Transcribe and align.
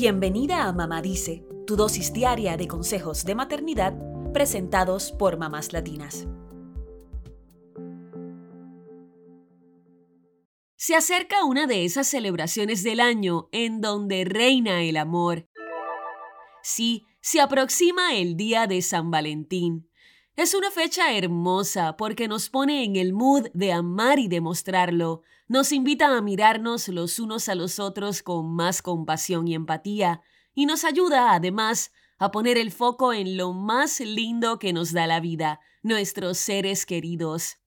Bienvenida 0.00 0.68
a 0.68 0.72
Mamá 0.72 1.02
Dice, 1.02 1.44
tu 1.66 1.74
dosis 1.74 2.12
diaria 2.12 2.56
de 2.56 2.68
consejos 2.68 3.24
de 3.24 3.34
maternidad 3.34 3.98
presentados 4.32 5.10
por 5.10 5.38
mamás 5.38 5.72
latinas. 5.72 6.28
Se 10.76 10.94
acerca 10.94 11.42
una 11.42 11.66
de 11.66 11.84
esas 11.84 12.06
celebraciones 12.06 12.84
del 12.84 13.00
año 13.00 13.48
en 13.50 13.80
donde 13.80 14.24
reina 14.24 14.84
el 14.84 14.98
amor. 14.98 15.48
Sí, 16.62 17.04
se 17.20 17.40
aproxima 17.40 18.14
el 18.14 18.36
día 18.36 18.68
de 18.68 18.80
San 18.82 19.10
Valentín. 19.10 19.90
Es 20.36 20.54
una 20.54 20.70
fecha 20.70 21.12
hermosa 21.16 21.96
porque 21.96 22.28
nos 22.28 22.50
pone 22.50 22.84
en 22.84 22.94
el 22.94 23.12
mood 23.12 23.48
de 23.52 23.72
amar 23.72 24.20
y 24.20 24.28
demostrarlo. 24.28 25.22
Nos 25.48 25.72
invita 25.72 26.16
a 26.16 26.20
mirarnos 26.20 26.88
los 26.88 27.18
unos 27.18 27.48
a 27.48 27.54
los 27.54 27.78
otros 27.78 28.22
con 28.22 28.54
más 28.54 28.82
compasión 28.82 29.48
y 29.48 29.54
empatía 29.54 30.22
y 30.54 30.66
nos 30.66 30.84
ayuda, 30.84 31.32
además, 31.32 31.92
a 32.18 32.30
poner 32.30 32.58
el 32.58 32.70
foco 32.70 33.12
en 33.12 33.36
lo 33.36 33.52
más 33.52 34.00
lindo 34.00 34.58
que 34.58 34.72
nos 34.72 34.92
da 34.92 35.06
la 35.06 35.20
vida, 35.20 35.60
nuestros 35.82 36.38
seres 36.38 36.84
queridos. 36.84 37.58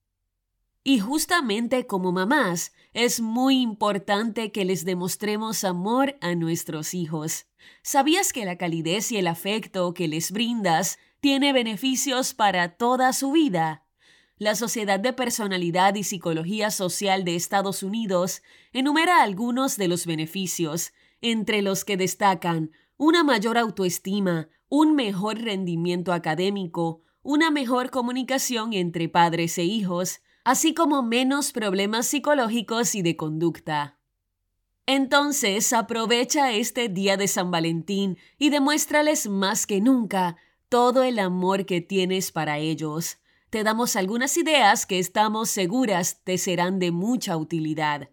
Y 0.84 1.00
justamente 1.00 1.88
como 1.88 2.12
mamás, 2.12 2.74
es 2.94 3.22
muy 3.22 3.62
importante 3.62 4.52
que 4.52 4.66
les 4.66 4.86
demostremos 4.86 5.64
amor 5.64 6.18
a 6.22 6.36
nuestros 6.36 6.94
hijos. 6.94 7.46
¿Sabías 7.84 8.34
que 8.34 8.46
la 8.46 8.58
calidez 8.58 9.12
y 9.12 9.18
el 9.18 9.28
afecto 9.28 9.94
que 9.94 10.08
les 10.08 10.32
brindas 10.32 10.98
tiene 11.22 11.54
beneficios 11.54 12.34
para 12.34 12.78
toda 12.78 13.14
su 13.14 13.32
vida. 13.32 13.86
La 14.42 14.56
Sociedad 14.56 15.00
de 15.00 15.14
Personalidad 15.14 15.94
y 15.94 16.04
Psicología 16.04 16.72
Social 16.72 17.24
de 17.24 17.36
Estados 17.36 17.84
Unidos 17.84 18.42
enumera 18.74 19.22
algunos 19.22 19.78
de 19.78 19.88
los 19.88 20.08
beneficios, 20.08 20.94
entre 21.22 21.62
los 21.62 21.86
que 21.86 21.96
destacan 21.96 22.72
una 22.98 23.24
mayor 23.24 23.60
autoestima, 23.60 24.50
un 24.68 24.96
mejor 24.96 25.38
rendimiento 25.38 26.12
académico, 26.12 27.04
una 27.22 27.52
mejor 27.52 27.92
comunicación 27.92 28.74
entre 28.74 29.10
padres 29.10 29.60
e 29.60 29.64
hijos, 29.64 30.22
así 30.44 30.74
como 30.74 31.04
menos 31.04 31.52
problemas 31.52 32.08
psicológicos 32.08 32.96
y 32.96 33.04
de 33.04 33.16
conducta. 33.16 34.00
Entonces 34.88 35.72
aprovecha 35.72 36.52
este 36.52 36.90
día 36.90 37.16
de 37.16 37.28
San 37.28 37.52
Valentín 37.52 38.18
y 38.40 38.50
demuéstrales 38.50 39.30
más 39.30 39.68
que 39.68 39.82
nunca 39.82 40.36
todo 40.68 41.04
el 41.04 41.20
amor 41.20 41.68
que 41.68 41.80
tienes 41.80 42.32
para 42.32 42.58
ellos. 42.58 43.20
Te 43.52 43.66
damos 43.66 43.98
algunas 43.98 44.38
ideas 44.38 44.86
que 44.86 44.98
estamos 44.98 45.50
seguras 45.50 46.22
te 46.24 46.38
serán 46.38 46.80
de 46.80 46.92
mucha 46.92 47.36
utilidad. 47.36 48.08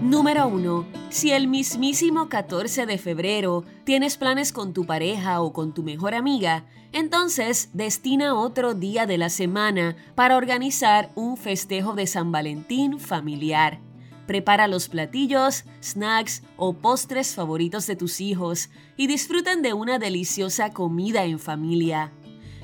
Número 0.00 0.46
1. 0.46 0.86
Si 1.10 1.32
el 1.32 1.48
mismísimo 1.48 2.28
14 2.28 2.86
de 2.86 2.98
febrero 2.98 3.64
tienes 3.82 4.16
planes 4.16 4.52
con 4.52 4.72
tu 4.72 4.86
pareja 4.86 5.40
o 5.40 5.52
con 5.52 5.74
tu 5.74 5.82
mejor 5.82 6.14
amiga, 6.14 6.66
entonces 6.92 7.70
destina 7.72 8.36
otro 8.36 8.74
día 8.74 9.06
de 9.06 9.18
la 9.18 9.28
semana 9.28 9.96
para 10.14 10.36
organizar 10.36 11.10
un 11.16 11.36
festejo 11.36 11.94
de 11.94 12.06
San 12.06 12.30
Valentín 12.30 13.00
familiar. 13.00 13.80
Prepara 14.26 14.66
los 14.66 14.88
platillos, 14.88 15.64
snacks 15.82 16.42
o 16.56 16.74
postres 16.74 17.34
favoritos 17.34 17.86
de 17.86 17.96
tus 17.96 18.20
hijos 18.20 18.70
y 18.96 19.06
disfruten 19.06 19.62
de 19.62 19.72
una 19.72 19.98
deliciosa 19.98 20.72
comida 20.72 21.24
en 21.24 21.38
familia. 21.38 22.12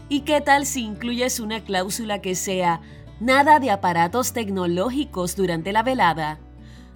¿Y 0.09 0.21
qué 0.23 0.41
tal 0.41 0.67
si 0.67 0.83
incluyes 0.83 1.41
una 1.41 1.65
cláusula 1.65 2.21
que 2.21 2.35
sea 2.35 2.81
nada 3.21 3.61
de 3.61 3.71
aparatos 3.71 4.33
tecnológicos 4.33 5.37
durante 5.37 5.73
la 5.73 5.83
velada? 5.83 6.41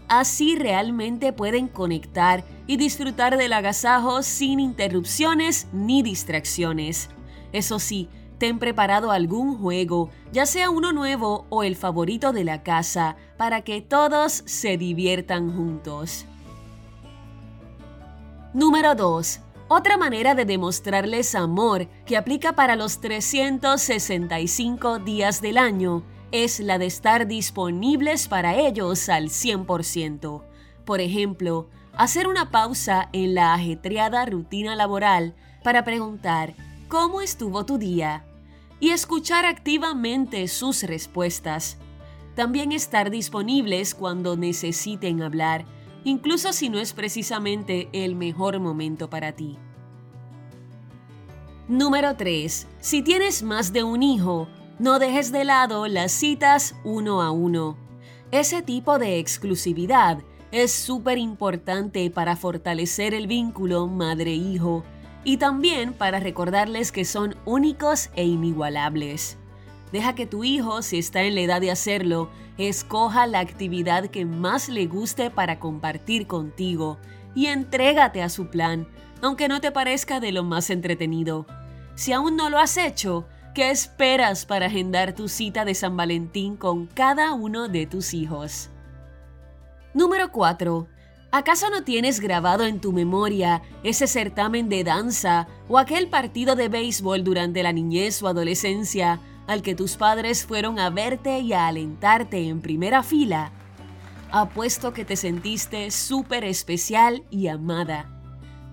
Así 0.09 0.57
realmente 0.57 1.33
pueden 1.33 1.69
conectar 1.69 2.45
y 2.67 2.77
disfrutar 2.77 3.37
del 3.37 3.53
agasajo 3.53 4.23
sin 4.23 4.61
interrupciones 4.61 5.69
ni 5.73 6.03
distracciones. 6.03 7.09
Eso 7.53 7.79
sí, 7.79 8.09
ten 8.39 8.59
preparado 8.59 9.11
algún 9.11 9.59
juego, 9.59 10.11
ya 10.33 10.47
sea 10.47 10.71
uno 10.71 10.93
nuevo 10.93 11.47
o 11.49 11.63
el 11.63 11.77
favorito 11.77 12.33
de 12.33 12.45
la 12.45 12.63
casa, 12.63 13.17
para 13.37 13.63
que 13.63 13.81
todos 13.81 14.43
se 14.47 14.77
diviertan 14.77 15.55
juntos. 15.55 16.27
Número 18.53 18.95
2. 18.95 19.41
Otra 19.69 19.97
manera 19.97 20.35
de 20.35 20.45
demostrarles 20.45 21.35
amor 21.35 21.89
que 22.07 22.17
aplica 22.17 22.55
para 22.55 22.77
los 22.77 23.01
365 23.01 25.01
días 25.01 25.41
del 25.41 25.59
año 25.59 26.05
es 26.31 26.61
la 26.61 26.79
de 26.79 26.87
estar 26.87 27.27
disponibles 27.27 28.29
para 28.29 28.55
ellos 28.55 29.09
al 29.09 29.29
100%. 29.29 30.43
Por 30.85 31.01
ejemplo, 31.01 31.69
hacer 31.97 32.29
una 32.29 32.51
pausa 32.51 33.09
en 33.13 33.35
la 33.35 33.55
ajetreada 33.55 34.25
rutina 34.25 34.77
laboral 34.77 35.35
para 35.65 35.85
preguntar 35.85 36.55
¿Cómo 36.89 37.21
estuvo 37.21 37.67
tu 37.67 37.79
día? 37.79 38.25
Y 38.79 38.91
escuchar 38.91 39.45
activamente 39.45 40.47
sus 40.47 40.85
respuestas. 40.85 41.79
También 42.37 42.71
estar 42.71 43.11
disponibles 43.11 43.93
cuando 43.93 44.37
necesiten 44.37 45.21
hablar, 45.21 45.65
incluso 46.05 46.53
si 46.53 46.69
no 46.69 46.79
es 46.79 46.93
precisamente 46.93 47.89
el 47.93 48.15
mejor 48.15 48.61
momento 48.61 49.11
para 49.11 49.33
ti. 49.33 49.59
Número 51.67 52.15
3. 52.15 52.69
Si 52.79 53.03
tienes 53.03 53.43
más 53.43 53.73
de 53.73 53.83
un 53.83 54.05
hijo, 54.05 54.47
no 54.79 55.01
dejes 55.01 55.33
de 55.33 55.45
lado 55.45 55.89
las 55.89 56.13
citas 56.13 56.77
uno 56.85 57.21
a 57.21 57.33
uno. 57.33 57.77
Ese 58.31 58.63
tipo 58.63 59.01
de 59.01 59.19
exclusividad 59.19 60.19
es 60.53 60.71
súper 60.71 61.19
importante 61.19 62.09
para 62.13 62.37
fortalecer 62.37 63.13
el 63.13 63.27
vínculo 63.27 63.89
madre-hijo 63.89 64.85
y 65.27 65.39
también 65.39 65.93
para 65.93 66.21
recordarles 66.21 66.93
que 66.93 67.05
son 67.05 67.35
únicos 67.45 68.11
e 68.15 68.23
inigualables. 68.25 69.39
Deja 69.91 70.15
que 70.15 70.25
tu 70.25 70.45
hijo, 70.45 70.83
si 70.83 70.99
está 70.99 71.25
en 71.25 71.35
la 71.35 71.41
edad 71.41 71.61
de 71.61 71.73
hacerlo, 71.73 72.31
escoja 72.59 73.27
la 73.27 73.41
actividad 73.41 74.07
que 74.07 74.25
más 74.25 74.69
le 74.69 74.87
guste 74.87 75.31
para 75.31 75.59
compartir 75.59 76.29
contigo 76.29 76.99
y 77.35 77.47
entrégate 77.47 78.23
a 78.23 78.29
su 78.29 78.51
plan, 78.51 78.87
aunque 79.21 79.49
no 79.49 79.61
te 79.61 79.73
parezca 79.73 80.21
de 80.21 80.31
lo 80.31 80.45
más 80.45 80.71
entretenido. 80.71 81.45
Si 81.97 82.13
aún 82.13 82.37
no 82.37 82.49
lo 82.49 82.61
has 82.61 82.77
hecho, 82.77 83.27
¿qué 83.53 83.73
esperas 83.73 84.47
para 84.47 84.67
agendar 84.67 85.13
tu 85.13 85.27
cita 85.27 85.65
de 85.65 85.75
San 85.75 85.97
Valentín 85.97 86.57
con 86.57 86.87
cada 86.87 87.33
uno 87.33 87.67
de 87.67 87.87
tus 87.87 88.15
hijos? 88.15 88.71
Número 89.93 90.31
4. 90.31 90.87
¿Acaso 91.33 91.69
no 91.71 91.83
tienes 91.83 92.21
grabado 92.21 92.65
en 92.65 92.81
tu 92.81 92.93
memoria 92.93 93.63
ese 93.83 94.07
certamen 94.07 94.69
de 94.69 94.85
danza 94.85 95.49
o 95.69 95.79
aquel 95.79 96.09
partido 96.09 96.55
de 96.55 96.69
béisbol 96.69 97.25
durante 97.25 97.63
la 97.63 97.73
niñez 97.73 98.23
o 98.23 98.29
adolescencia 98.29 99.21
al 99.47 99.63
que 99.63 99.75
tus 99.75 99.97
padres 99.97 100.47
fueron 100.47 100.79
a 100.79 100.89
verte 100.89 101.41
y 101.41 101.53
a 101.53 101.67
alentarte 101.67 102.49
en 102.49 102.61
primera 102.61 103.03
fila? 103.03 103.53
Apuesto 104.31 104.93
que 104.93 105.05
te 105.05 105.17
sentiste 105.17 105.91
súper 105.91 106.45
especial 106.45 107.25
y 107.31 107.49
amada. 107.49 108.11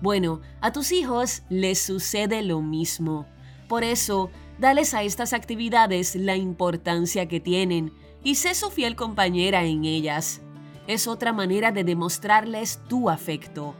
Bueno, 0.00 0.40
a 0.60 0.72
tus 0.72 0.92
hijos 0.92 1.42
les 1.48 1.80
sucede 1.80 2.42
lo 2.42 2.60
mismo. 2.60 3.26
Por 3.68 3.84
eso, 3.84 4.30
dales 4.58 4.94
a 4.94 5.02
estas 5.02 5.32
actividades 5.32 6.14
la 6.14 6.36
importancia 6.36 7.26
que 7.26 7.40
tienen 7.40 7.92
y 8.22 8.36
sé 8.36 8.54
su 8.54 8.70
fiel 8.70 8.96
compañera 8.96 9.64
en 9.64 9.84
ellas 9.84 10.40
es 10.86 11.06
otra 11.06 11.32
manera 11.32 11.72
de 11.72 11.84
demostrarles 11.84 12.80
tu 12.88 13.08
afecto. 13.08 13.74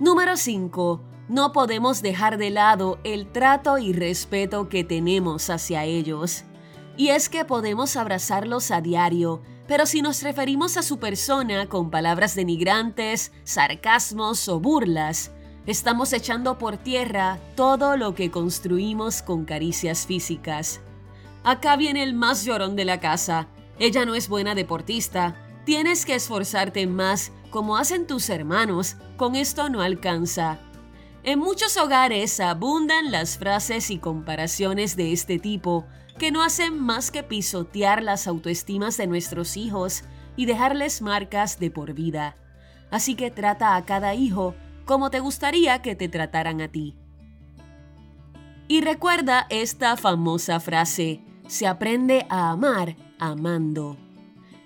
Número 0.00 0.36
5. 0.36 1.00
No 1.28 1.52
podemos 1.52 2.02
dejar 2.02 2.36
de 2.38 2.50
lado 2.50 2.98
el 3.04 3.30
trato 3.30 3.78
y 3.78 3.92
respeto 3.92 4.68
que 4.68 4.84
tenemos 4.84 5.48
hacia 5.48 5.84
ellos. 5.84 6.44
Y 6.96 7.08
es 7.08 7.28
que 7.28 7.44
podemos 7.44 7.96
abrazarlos 7.96 8.70
a 8.70 8.80
diario, 8.80 9.40
pero 9.66 9.86
si 9.86 10.02
nos 10.02 10.22
referimos 10.22 10.76
a 10.76 10.82
su 10.82 10.98
persona 10.98 11.68
con 11.68 11.90
palabras 11.90 12.34
denigrantes, 12.34 13.32
sarcasmos 13.44 14.48
o 14.48 14.60
burlas, 14.60 15.30
estamos 15.66 16.12
echando 16.12 16.58
por 16.58 16.76
tierra 16.76 17.38
todo 17.54 17.96
lo 17.96 18.14
que 18.14 18.30
construimos 18.30 19.22
con 19.22 19.44
caricias 19.44 20.06
físicas. 20.06 20.80
Acá 21.44 21.76
viene 21.76 22.02
el 22.02 22.12
más 22.12 22.44
llorón 22.44 22.76
de 22.76 22.84
la 22.84 23.00
casa, 23.00 23.48
ella 23.78 24.04
no 24.04 24.14
es 24.14 24.28
buena 24.28 24.54
deportista. 24.54 25.36
Tienes 25.64 26.04
que 26.06 26.14
esforzarte 26.14 26.86
más, 26.86 27.32
como 27.50 27.76
hacen 27.76 28.06
tus 28.06 28.28
hermanos. 28.30 28.96
Con 29.16 29.36
esto 29.36 29.68
no 29.68 29.80
alcanza. 29.80 30.58
En 31.24 31.38
muchos 31.38 31.76
hogares 31.76 32.40
abundan 32.40 33.12
las 33.12 33.38
frases 33.38 33.90
y 33.90 33.98
comparaciones 33.98 34.96
de 34.96 35.12
este 35.12 35.38
tipo, 35.38 35.86
que 36.18 36.32
no 36.32 36.42
hacen 36.42 36.78
más 36.78 37.10
que 37.10 37.22
pisotear 37.22 38.02
las 38.02 38.26
autoestimas 38.26 38.96
de 38.96 39.06
nuestros 39.06 39.56
hijos 39.56 40.02
y 40.36 40.46
dejarles 40.46 41.00
marcas 41.00 41.58
de 41.58 41.70
por 41.70 41.94
vida. 41.94 42.36
Así 42.90 43.14
que 43.14 43.30
trata 43.30 43.76
a 43.76 43.84
cada 43.84 44.14
hijo 44.14 44.54
como 44.84 45.10
te 45.10 45.20
gustaría 45.20 45.80
que 45.80 45.94
te 45.94 46.08
trataran 46.08 46.60
a 46.60 46.68
ti. 46.68 46.96
Y 48.68 48.80
recuerda 48.80 49.46
esta 49.50 49.96
famosa 49.96 50.60
frase, 50.60 51.22
se 51.46 51.66
aprende 51.66 52.26
a 52.28 52.50
amar 52.50 52.96
amando. 53.22 53.96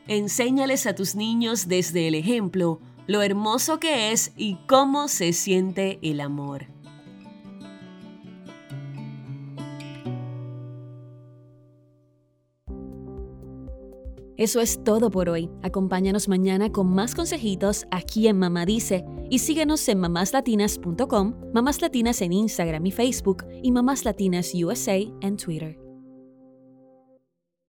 Enséñales 0.09 0.87
a 0.87 0.95
tus 0.95 1.15
niños 1.15 1.69
desde 1.69 2.09
el 2.09 2.15
ejemplo 2.15 2.81
lo 3.07 3.23
hermoso 3.23 3.79
que 3.79 4.11
es 4.13 4.33
y 4.37 4.57
cómo 4.67 5.09
se 5.09 5.33
siente 5.33 5.99
el 6.03 6.21
amor. 6.21 6.67
Eso 14.39 14.61
es 14.61 14.83
todo 14.85 15.11
por 15.11 15.31
hoy. 15.31 15.51
Acompáñanos 15.63 16.29
mañana 16.29 16.71
con 16.71 16.89
más 16.89 17.15
consejitos 17.15 17.87
aquí 17.91 18.29
en 18.29 18.39
Mamá 18.39 18.67
Dice 18.67 19.05
y 19.31 19.39
síguenos 19.39 19.89
en 19.89 19.99
mamáslatinas.com, 19.99 21.35
Mamás 21.55 21.81
Latinas 21.81 22.21
en 22.21 22.33
Instagram 22.33 22.85
y 22.87 22.91
Facebook 22.91 23.45
y 23.63 23.71
Mamás 23.73 24.05
Latinas 24.05 24.53
USA 24.55 24.99
en 25.21 25.37
Twitter. 25.37 25.86